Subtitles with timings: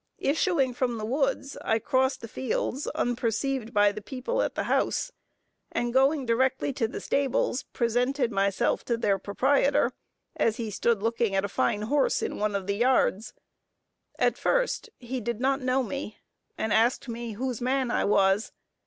[0.17, 5.11] Issuing from the woods, I crossed the fields unperceived by the people at the house,
[5.71, 9.91] and going directly to the stables, presented myself to their proprietor,
[10.35, 13.35] as he stood looking at a fine horse in one of the yards.
[14.17, 16.17] At first he did not know me,
[16.57, 18.51] and asked me whose man I was.